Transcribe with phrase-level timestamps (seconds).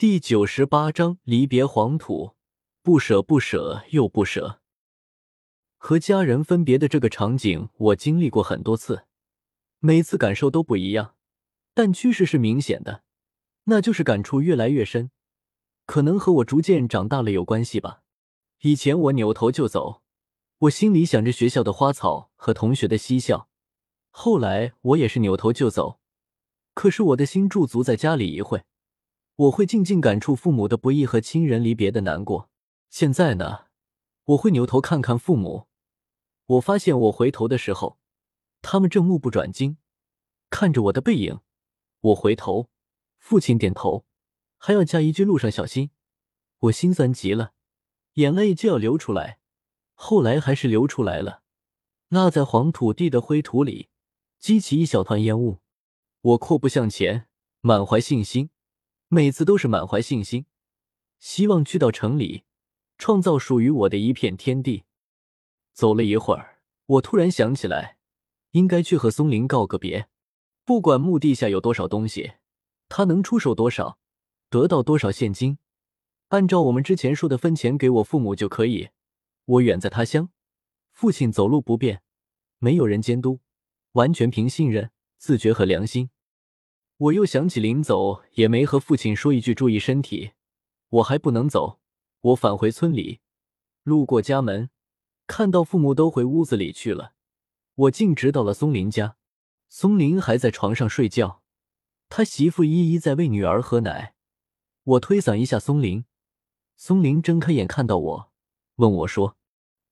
[0.00, 2.34] 第九十八章离别黄土，
[2.82, 4.62] 不舍不舍又不舍。
[5.76, 9.04] 和家人分别的这个场景，我经历过很多次，
[9.78, 11.16] 每次感受都不一样，
[11.74, 13.02] 但趋势是明显的，
[13.64, 15.10] 那就是感触越来越深。
[15.84, 18.00] 可能和我逐渐长大了有关系吧。
[18.62, 20.00] 以前我扭头就走，
[20.60, 23.48] 我心里想着学校的花草和同学的嬉笑；
[24.08, 26.00] 后来我也是扭头就走，
[26.72, 28.64] 可是我的心驻足在家里一会。
[29.40, 32.50] 我会静静感触父母的不易和亲人离别的难过。
[32.90, 33.68] 现在呢，
[34.24, 35.66] 我会扭头看看父母。
[36.44, 37.98] 我发现我回头的时候，
[38.60, 39.78] 他们正目不转睛
[40.50, 41.40] 看着我的背影。
[42.00, 42.68] 我回头，
[43.18, 44.04] 父亲点头，
[44.58, 45.90] 还要加一句“路上小心”。
[46.68, 47.54] 我心酸极了，
[48.14, 49.38] 眼泪就要流出来。
[49.94, 51.40] 后来还是流出来了，
[52.08, 53.88] 落在黄土地的灰土里，
[54.38, 55.60] 激起一小团烟雾。
[56.20, 57.26] 我阔步向前，
[57.62, 58.50] 满怀信心。
[59.12, 60.46] 每次都是满怀信心，
[61.18, 62.44] 希望去到城里，
[62.96, 64.84] 创造属于我的一片天地。
[65.72, 67.96] 走了一会儿，我突然想起来，
[68.52, 70.08] 应该去和松林告个别。
[70.64, 72.34] 不管墓地下有多少东西，
[72.88, 73.98] 他能出手多少，
[74.48, 75.58] 得到多少现金，
[76.28, 78.90] 按照我们之前说的分钱给我父母就可以。
[79.44, 80.30] 我远在他乡，
[80.92, 82.02] 父亲走路不便，
[82.58, 83.40] 没有人监督，
[83.94, 86.10] 完全凭信任、自觉和良心。
[87.00, 90.32] 我又想起临走也没和父亲说一句注意身体，
[90.90, 91.80] 我还不能走。
[92.20, 93.20] 我返回村里，
[93.84, 94.68] 路过家门，
[95.26, 97.14] 看到父母都回屋子里去了，
[97.74, 99.16] 我径直到了松林家。
[99.70, 101.42] 松林还在床上睡觉，
[102.10, 104.14] 他媳妇依依在喂女儿喝奶。
[104.82, 106.04] 我推搡一下松林，
[106.76, 108.32] 松林睁开眼看到我，
[108.74, 109.38] 问我说：“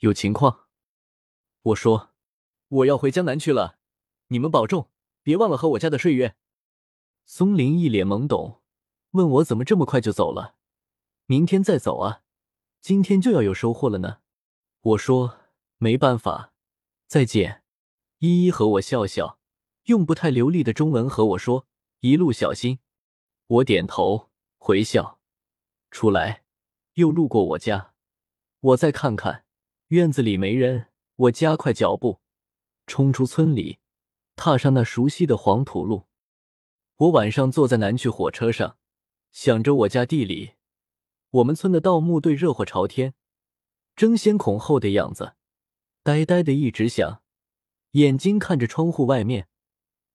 [0.00, 0.66] 有情况？”
[1.62, 2.10] 我说
[2.66, 3.78] ：“我要回江南去了，
[4.28, 4.90] 你们保重，
[5.22, 6.34] 别忘了和我家的睡月。”
[7.28, 8.62] 松林一脸懵懂，
[9.10, 10.54] 问我怎么这么快就走了？
[11.26, 12.22] 明天再走啊？
[12.80, 14.18] 今天就要有收获了呢。
[14.80, 15.36] 我说
[15.78, 16.52] 没办法，
[17.08, 17.64] 再见。
[18.18, 19.40] 依依和我笑笑，
[19.86, 21.66] 用不太流利的中文和我说
[21.98, 22.78] 一路小心。
[23.48, 25.18] 我点头回笑，
[25.90, 26.44] 出来
[26.94, 27.92] 又路过我家，
[28.60, 29.44] 我再看看
[29.88, 32.20] 院子里没人，我加快脚步
[32.86, 33.80] 冲出村里，
[34.36, 36.06] 踏上那熟悉的黄土路。
[36.98, 38.78] 我晚上坐在南去火车上，
[39.30, 40.54] 想着我家地里，
[41.28, 43.12] 我们村的盗墓队热火朝天，
[43.94, 45.34] 争先恐后的样子，
[46.02, 47.20] 呆呆的一直想，
[47.90, 49.46] 眼睛看着窗户外面，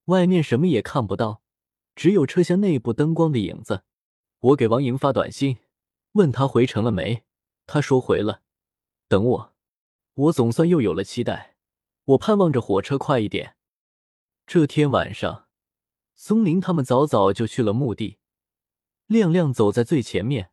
[0.06, 1.44] 外面什么也看不到，
[1.94, 3.84] 只有车厢内部灯光的影子。
[4.40, 5.58] 我给王莹发短信，
[6.14, 7.26] 问他回城了没，
[7.68, 8.42] 他说回了，
[9.08, 9.54] 等我。
[10.16, 11.58] 我总算又有了期待，
[12.06, 13.56] 我盼望着火车快一点。
[14.48, 15.51] 这天晚上。
[16.24, 18.20] 松林他们早早就去了墓地，
[19.08, 20.52] 亮亮走在最前面。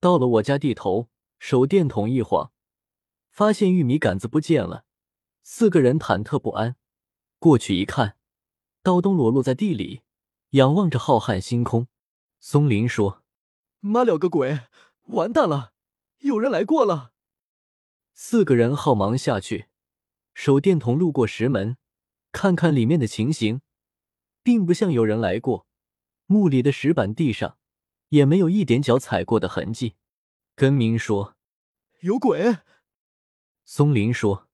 [0.00, 2.50] 到了我家地头，手电筒一晃，
[3.30, 4.84] 发现玉米杆子不见了。
[5.44, 6.74] 四个人忐忑不安，
[7.38, 8.16] 过去一看，
[8.82, 10.02] 刀东裸露在地里，
[10.50, 11.86] 仰望着浩瀚星空。
[12.40, 13.22] 松林说
[13.78, 14.62] ：“妈了个鬼，
[15.02, 15.74] 完蛋了，
[16.18, 17.12] 有人来过了。”
[18.14, 19.66] 四个人好忙下去，
[20.34, 21.76] 手电筒路过石门，
[22.32, 23.60] 看看里面的情形。
[24.42, 25.66] 并不像有人来过，
[26.26, 27.58] 墓里的石板地上
[28.08, 29.96] 也没有一点脚踩过的痕迹。
[30.54, 31.36] 根明说
[32.00, 32.58] ：“有鬼。”
[33.64, 34.48] 松林说：“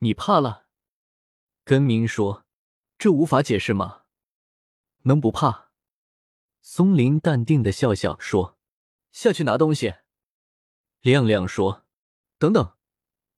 [0.00, 0.66] 你怕了？”
[1.64, 2.44] 根明说
[2.98, 4.02] ：“这无法解释吗？
[5.02, 5.70] 能不怕？”
[6.62, 8.58] 松林淡定的笑笑说
[9.12, 9.94] ：“下去拿东西。”
[11.02, 11.84] 亮亮说
[12.38, 12.74] ：“等等，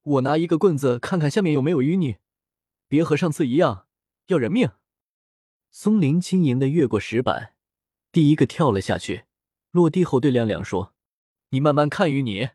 [0.03, 2.17] 我拿一个棍子看看下面有没有淤泥，
[2.87, 3.87] 别和上次一样
[4.29, 4.71] 要人命。”
[5.71, 7.55] 松林轻盈的越过石板，
[8.11, 9.25] 第一个跳了下去。
[9.71, 10.95] 落地后对亮亮说
[11.51, 12.49] ：“你慢慢看与你，